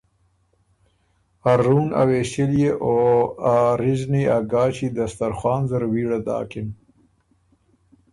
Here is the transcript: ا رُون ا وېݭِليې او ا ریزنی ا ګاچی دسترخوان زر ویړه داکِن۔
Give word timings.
ا 1.51 1.53
رُون 1.63 1.85
ا 2.01 2.03
وېݭِليې 2.09 2.69
او 2.83 2.93
ا 3.53 3.55
ریزنی 3.81 4.23
ا 4.35 4.37
ګاچی 4.51 4.87
دسترخوان 4.97 5.61
زر 5.69 5.83
ویړه 5.91 6.19
داکِن۔ 6.25 6.67